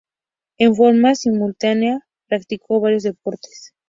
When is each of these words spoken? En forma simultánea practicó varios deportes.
En 0.57 0.73
forma 0.73 1.13
simultánea 1.13 1.99
practicó 2.25 2.79
varios 2.79 3.03
deportes. 3.03 3.75